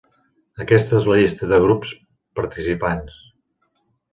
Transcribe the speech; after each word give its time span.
Aquesta 0.63 0.95
és 0.99 1.09
la 1.11 1.17
llista 1.19 1.49
de 1.51 1.59
grups 1.65 1.91
participants. 2.41 3.21